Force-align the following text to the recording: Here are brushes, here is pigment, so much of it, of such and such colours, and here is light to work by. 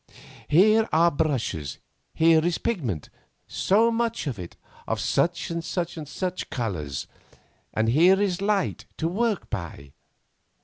Here 0.47 0.89
are 0.91 1.11
brushes, 1.11 1.77
here 2.15 2.43
is 2.43 2.57
pigment, 2.57 3.09
so 3.47 3.91
much 3.91 4.25
of 4.25 4.39
it, 4.39 4.55
of 4.87 4.99
such 4.99 5.51
and 5.51 5.63
such 5.63 6.49
colours, 6.49 7.05
and 7.71 7.87
here 7.87 8.19
is 8.19 8.41
light 8.41 8.85
to 8.97 9.07
work 9.07 9.51
by. 9.51 9.91